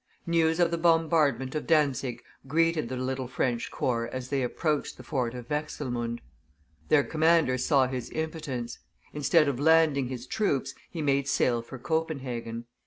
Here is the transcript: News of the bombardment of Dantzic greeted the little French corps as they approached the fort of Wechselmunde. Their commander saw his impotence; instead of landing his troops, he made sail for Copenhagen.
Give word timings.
News 0.25 0.59
of 0.59 0.71
the 0.71 0.79
bombardment 0.79 1.53
of 1.53 1.67
Dantzic 1.67 2.23
greeted 2.47 2.89
the 2.89 2.97
little 2.97 3.27
French 3.27 3.69
corps 3.69 4.07
as 4.11 4.29
they 4.29 4.41
approached 4.41 4.97
the 4.97 5.03
fort 5.03 5.35
of 5.35 5.47
Wechselmunde. 5.47 6.21
Their 6.89 7.03
commander 7.03 7.59
saw 7.59 7.85
his 7.87 8.09
impotence; 8.09 8.79
instead 9.13 9.47
of 9.47 9.59
landing 9.59 10.07
his 10.07 10.25
troops, 10.25 10.73
he 10.89 11.03
made 11.03 11.27
sail 11.27 11.61
for 11.61 11.77
Copenhagen. 11.77 12.65